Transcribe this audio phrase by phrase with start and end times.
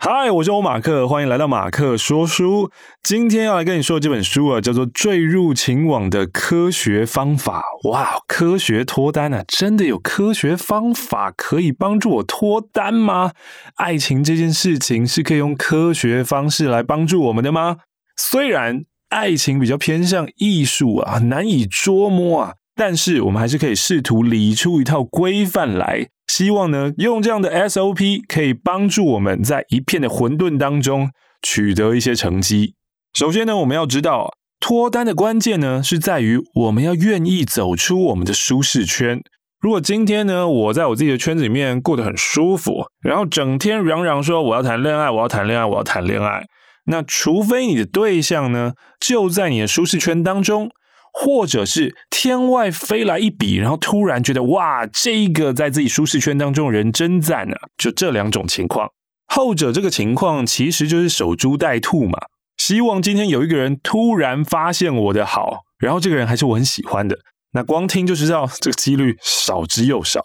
[0.00, 2.70] 嗨，我是欧马克，欢迎来到马克说书。
[3.02, 7.64] 今天要来跟你说的这本书啊，叫做《坠入情网的科学方法》。
[7.90, 13.32] 哇，科学脱单啊，真的有科学方法可以帮助我脱单吗？
[13.74, 17.78] 爱情这件事情是可以用科学方式来帮助我们的吗？
[18.16, 26.06] 虽然爱情比较偏向艺术啊，难以捉摸啊，但是我们还是可以试图理出一套规范来。
[26.28, 31.10] 希望呢，用这样的 SOP 可以帮助我们在一片的混沌当中
[31.42, 32.74] 取得一些成绩。
[33.12, 34.30] 首先呢，我们要知道
[34.60, 39.20] 脱单的关键呢，是在于我们要愿意走出我们的舒适圈。
[39.60, 46.44] 如果今天呢，我在我自己的圈子里面过得很舒服，然后整天嚷嚷说我要谈恋爱，我要谈恋爱，我要谈恋爱，
[46.86, 50.70] 那除非你的对象呢，就在你的舒适圈当中。
[51.12, 57.68] 或者是天外飞来一笔，然后突然觉得哇，这个在自己舒适圈当中的人真赞啊！
[57.76, 58.90] 就这两种情况，
[59.26, 62.18] 后者这个情况其实就是守株待兔嘛。
[62.56, 67.16] 希望今天有一个人突然发现我的好，然后这个人还是我很喜欢的，
[67.52, 70.20] 那光听就知道这个几率少之又少。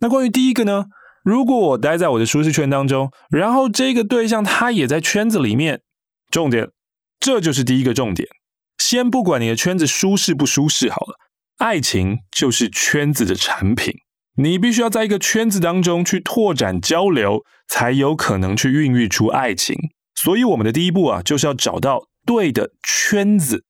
[0.00, 0.86] 那关于第一个呢？
[1.24, 5.82] 如果我待在我的舒适圈当中，然后这个对象他也在圈子里面，
[6.30, 6.70] 重点，
[7.20, 8.28] 这就是第一个重点。
[8.84, 11.14] 先不管你的圈子舒适不舒适好了，
[11.58, 13.94] 爱情就是圈子的产品，
[14.36, 19.76] 你必须要在一个圈子当中去拓展交流，才有可能去孕育出爱情。
[20.16, 23.64] 所以我们的第一步啊，就是要找到对的圈子。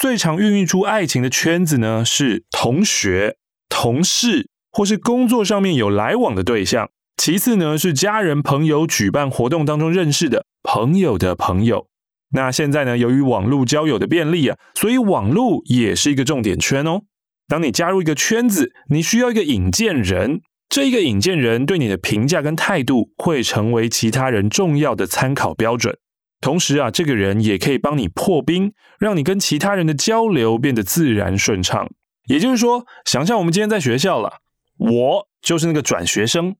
[0.00, 3.36] 最常孕育出爱情的圈子呢，是同学、
[3.68, 6.88] 同事或是工作上面有来往的对象。
[7.16, 11.88] 其次呢，是家人、朋友举办活动当中认识的朋友的朋友。
[12.32, 17.02] 那现在呢，由于网络交友的便利啊，所以网络也是一个重点圈哦。
[17.46, 25.98] 当你加入一个圈子，你需要一个引荐人，这一个引荐人对你的评价跟态度会成为其他人重要的参考标准。
[26.40, 31.88] 同时啊，这个人也可以帮你破冰，让你跟其他人的交流变得自然顺畅。
[32.26, 34.38] 也就是说，想象我们今天在学校了，
[34.78, 36.56] 我就是那个转学生。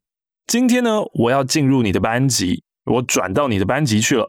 [0.47, 4.29] 今天呢，我要进入你的班级，我转到你的班级去了。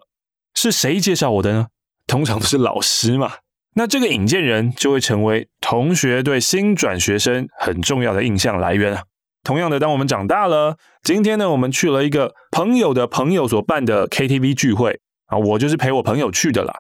[0.63, 1.67] 是谁介绍我的呢？
[2.07, 3.33] 通常都是老师嘛。
[3.75, 9.03] 那这个引荐人就会成为同学对新转学生很重要的印象来源啊。
[9.43, 16.73] 同样的，当我们长大了，今天呢，我们去了一个朋友的朋友所办的 KTV 聚会啊，我就是陪我朋友去的啦。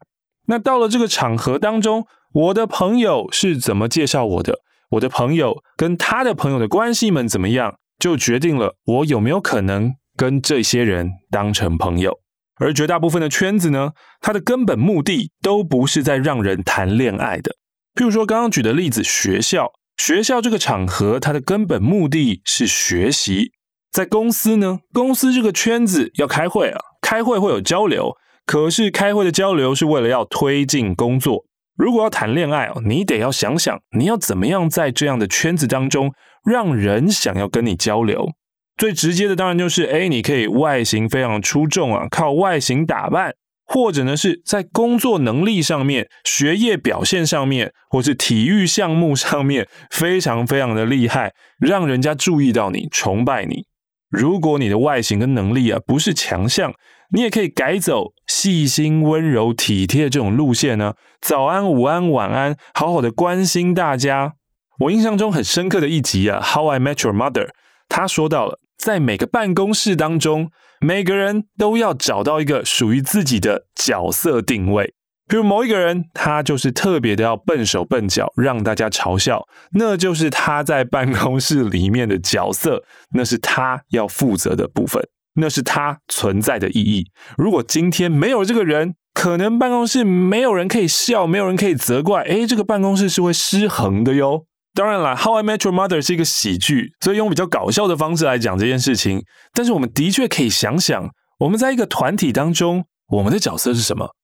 [0.47, 4.59] 那到了这个场合当中，我的朋友是怎么介绍我的？
[4.91, 12.19] 我的朋友跟他的朋友的关系们怎么样，就决定了我有没有可能跟这些人当成朋友。
[12.63, 13.91] 而绝大部分的圈子呢，
[14.21, 17.57] 它的根本目的都不是在让人谈恋爱的。
[17.93, 23.51] 譬如说刚刚举的例子，学校，学校这个场合，它的根本目的是学习。
[23.91, 28.13] 在公司呢，公司这个圈子要开会啊，开会会有交流，
[28.45, 31.43] 可是开会的交流是为了要推进工作。
[31.75, 36.13] 如果要谈恋爱哦，你得要想想，你要怎么样在这样的圈子当中，
[36.49, 38.29] 让人想要跟你交流。
[38.77, 43.35] 最直接的当然就是，哎，你可以外形非常出众啊，靠外形打扮，
[43.65, 53.65] 或者呢是在工作能力上面、学业表现上面，或是体育项目上面非常非常的厉害，让人家注意到你、崇拜你。
[54.09, 56.73] 如果你的外形跟能力啊不是强项，
[57.11, 60.93] 你也可以改走细心、温柔、体贴这种路线呢。
[61.21, 64.33] 早安、午安、晚安，好好的关心大家。
[64.79, 67.45] 我印象中很深刻的一集啊，《How I Met Your Mother》，
[67.93, 68.59] 他说到了。
[68.75, 70.49] 在每个办公室当中，
[70.81, 74.95] 每个人都要找到一个属于自己的角色定位。
[75.29, 85.01] 比如某一个人，他就是特别的要笨手笨脚，让大家嘲笑，那就是他在办公室里面的角色，那是他要负责的部分，
[85.35, 87.05] 那是他存在的意义。
[87.37, 94.45] 如果今天没有这个人，可能办公室没有人可以笑，没有人可以责怪，诶，这个办公室是会失衡的哟。
[94.75, 99.23] 当然了，《How I Met Your Mother》是一个喜剧，所以用比较搞笑的方式来讲这件事情。
[99.53, 104.15] 但是我们的确可以想想，我们在一个团体当中，我们的角色是什么？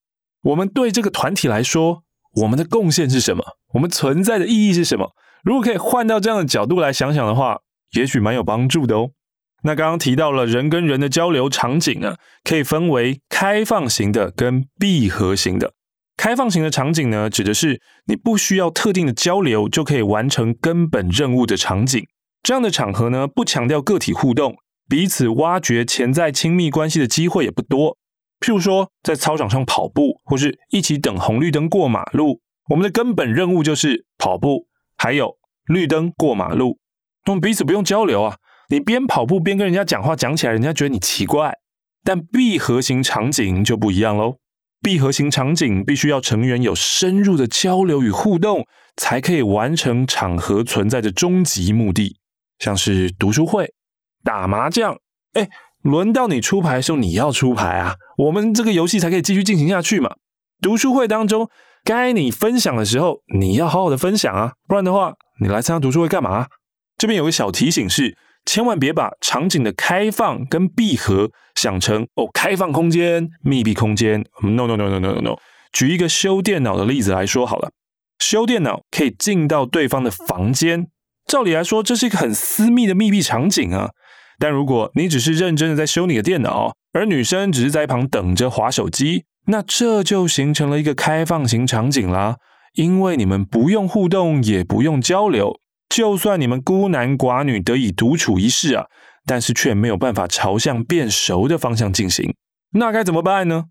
[0.42, 2.04] 我们对这个团体来说，
[2.42, 3.44] 我们的贡献是什么？
[3.74, 5.12] 我们存在的意义是什么？
[5.44, 7.60] 如果可以换到这样的角度来想想的话，
[7.92, 9.12] 也许蛮有帮助的哦。
[9.64, 15.74] 那刚刚提到了人跟人的交流场景啊，可以分为开放型的跟闭合型的。
[16.20, 22.06] 开放型的场景呢，指的是你不需要特定的交流就可以完成根本任务的场景。
[22.44, 24.58] 这样的场合呢，不强调个体互动，
[24.90, 27.96] 彼此挖掘潜在亲密关系的机会也不多。
[28.42, 34.68] 譬如说，在操场上跑步，或是一起等红绿灯过马路，我们的根本任务就是跑步，
[34.98, 35.38] 还有
[35.68, 36.80] 绿灯过马路。
[37.28, 38.36] 我们彼此不用交流啊，
[38.68, 41.54] 你边跑步边跟人家讲话，讲起来人家觉得你奇怪。
[42.04, 44.36] 但闭合型场景就不一样喽。
[44.82, 48.66] 闭合型场景必须要成员有深入的交流与互动，
[48.96, 52.18] 才可以完成场合存在的终极目的，
[52.60, 53.74] 像是读书会、
[54.24, 54.98] 打麻将。
[55.34, 55.50] 哎，
[55.82, 60.16] 轮到你出牌的时候，你要出牌啊，我们这个游戏才可以继续进行下去嘛。
[60.62, 61.50] 读书会当中，
[61.84, 66.48] 该你分享的时候，你要好好的分享啊，不然的话，你来参加读书会干嘛？
[66.98, 68.18] 这边有个小提醒是，
[68.52, 74.26] 千万别把场景的开放跟闭合想成哦，开放空间、密闭空间。
[74.42, 75.36] No no no no no no no。
[75.72, 77.70] 举一个修电脑的例子来说好了，
[78.18, 80.88] 修电脑可以进到对方的房间，
[81.28, 83.92] 照理来说这是一个很私密的密闭场景啊。
[84.40, 92.38] 但如果你只是认真的在修你的电脑，而女生只是在一旁等着划手机，那这就形成了一个开放型场景啦。
[92.74, 95.60] 因为你们不用互动，也不用交流。
[95.90, 98.86] 就算你们孤男寡女得以独处一室啊，
[99.26, 102.36] 但是却没有办法朝向变熟的方向进行，
[102.74, 103.66] 那该怎么办呢？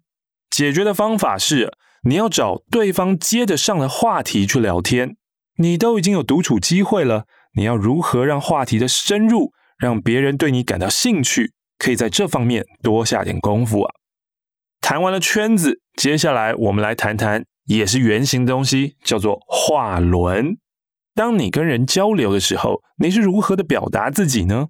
[0.50, 1.72] 解决的方法是，
[2.02, 5.16] 你要找对方接得上的话题去聊天。
[5.58, 7.24] 你都已经有独处机会了，
[7.54, 11.52] 你要如何让话题的深入，让别人对你感到兴趣？
[11.78, 13.94] 可以在这方面多下点功夫啊。
[14.80, 20.56] 谈完了圈子，接下来我们来谈谈也是圆形的东西，叫做话轮。
[21.18, 24.68] 当你跟人交流的时候，你是如何的表达自己呢？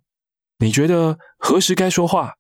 [0.61, 2.37] 你觉得何时该说话？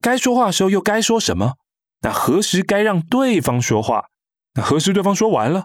[0.00, 1.54] 该说话的时候又该说什么？
[2.02, 4.04] 那何时该让对方说话？
[4.54, 5.64] 那何时对方说完了？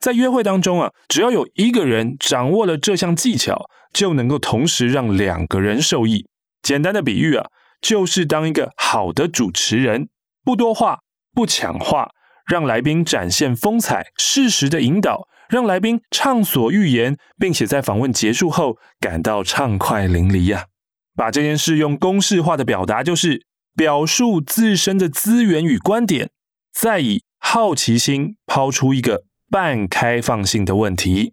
[0.00, 6.26] 在约会当中啊，只要有一个人掌握了这项技巧，就能够同时让两个人受益。
[6.62, 7.48] 简单的比喻啊，
[7.82, 10.08] 就是当一个好的主持人，
[10.42, 11.00] 不多话，
[11.34, 12.08] 不抢话，
[12.46, 15.28] 让来宾展现风采，适时的引导。
[15.48, 20.66] 让来宾畅所欲言，并且在访问结束后感到畅快淋漓呀、
[21.14, 26.30] 把这件事用公式化的表达，就是表述自身的资源与观点，
[26.72, 31.32] 再以好奇心抛出一个半开放性的问题。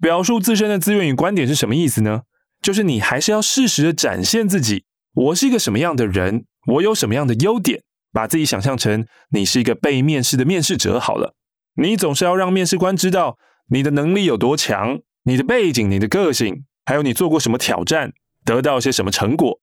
[0.00, 2.22] 表述自身的资源与观点是什么意思呢？
[2.60, 4.84] 就是你还是要适时的展现自己，
[5.14, 7.82] 我是一个什么样的人，我有什么样的优点，
[8.12, 11.34] 把自己想象成你是一个被面试的面试者好了。
[11.74, 13.38] 你总是要让面试官知道
[13.70, 18.12] 你的能力有多强，你的背景、你的个性，还有你做过什么挑战，
[18.44, 19.60] 得到些什么成果。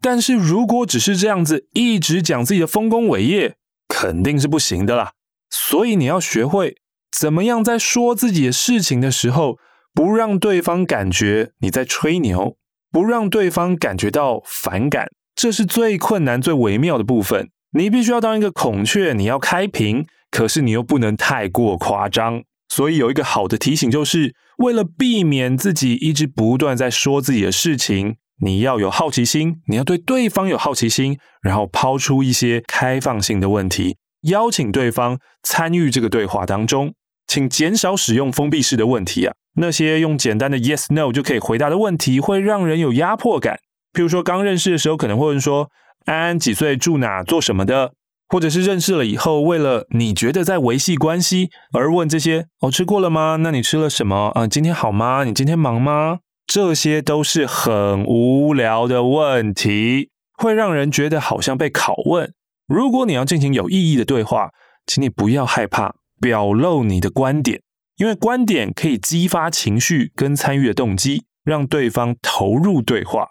[0.00, 3.54] 但是如果只是这样子一直讲自己的丰功伟业，
[3.88, 5.12] 肯定是不行的啦。
[5.50, 6.78] 所以你要学会
[7.10, 9.58] 怎么样在说自己的事情的时候，
[9.94, 12.56] 不让对方感觉你在吹牛，
[12.90, 15.06] 不让对方感觉到反感，
[15.36, 17.48] 这是最困难、最微妙的部分。
[17.70, 20.06] 你必须要当一个孔雀，你要开屏。
[20.34, 36.92] 可是你又不能太过夸张，所以有一个好的提醒，就是为了避免自己一直不断在说自己的事情，你要有好奇心，你要对对方有好奇心，然后抛出一些开放性的问题，邀请对方参与这个对话当中。
[37.28, 43.60] 请减少使用封闭式的问题啊，那些用简单的 yes no 就可以回答的问题，会让人有压迫感。
[43.92, 45.70] 譬如说刚认识的时候，可能会问说
[46.06, 47.92] 安安几岁，住哪，做什么的。
[48.34, 53.36] 或者是认识了以后，为了你觉得在维系关系而问这些，哦，吃过了吗？
[53.40, 54.32] 那你吃了什么？
[54.34, 55.22] 啊、今天好吗？
[55.22, 56.18] 你今天忙吗？
[56.44, 62.34] 这些都是很无聊的问题，会让人觉得好像被拷问。
[62.66, 64.50] 如果你要进行有意义的对话，
[64.84, 67.62] 请你不要害怕表露你的观点，
[67.98, 73.28] 因为观点可以激发情绪跟参与的动机，让对方投入对话，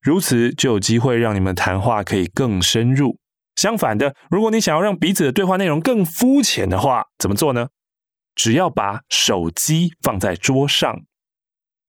[0.00, 3.18] 如此就有机会让你们谈话可以更深入。
[3.66, 7.66] 相反的，如果你想要让彼此的对话内容更肤浅的话，怎么做呢？
[8.36, 11.00] 只要把手机放在桌上。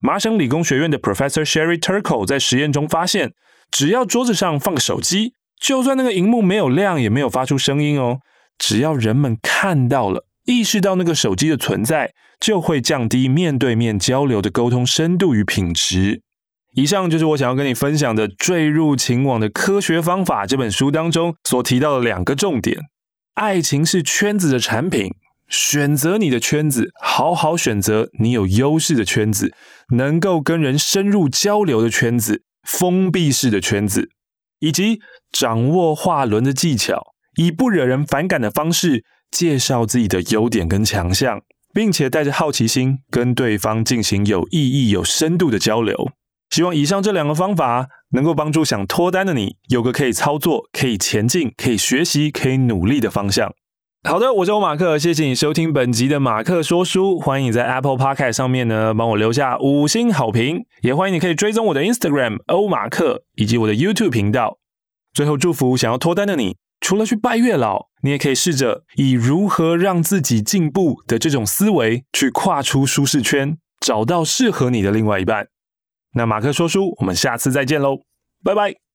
[0.00, 3.30] 麻省理工学院的 Professor Sherry Turkle 在实验中发现，
[3.70, 8.18] 只要桌子上放个手机，就算那个荧幕没有亮，也没有发出声音哦。
[8.58, 16.22] 只要人们看到了，意识到那个手机的存在，就会降低面对面交流的沟通深度与品质。
[16.78, 22.78] 以上就是我想要跟你分享的《坠入情网的科学方法》这本书当中所提到的两个重点：
[23.34, 25.10] 爱情是圈子的产品，
[25.48, 29.52] 选择你的圈子，好好选择你有优势的圈子，
[29.96, 34.10] 能够跟人深入交流的圈子，封闭式的圈子，
[34.60, 35.00] 以及
[35.32, 37.02] 掌握话轮的技巧，
[37.36, 41.40] 以不惹人反感的方式介绍自己的优点跟强项，
[41.74, 46.12] 并且带着好奇心跟对方进行有意义、有深度的交流。
[46.50, 53.52] 希望以上这两个方法能够帮助想脱单的你有个可以操作、可以前进、可以学习、可以努力的方向。
[54.08, 64.58] 好的，我是欧马克，谢谢你收听本集的马克说书，欢迎你在 Apple Podcast 上面呢帮我留下五星好评，也欢迎你可以追踪我的 Instagram 欧马克以及我的 YouTube 频道。
[65.12, 75.48] 最后祝福想要脱单的你，除了去拜月老，你也可以试着以如何让自己进步的这种思维去跨出舒适圈，找到适合你的另外一半。
[76.12, 77.98] 那马克说书我们下次再见喽
[78.42, 78.87] 拜拜。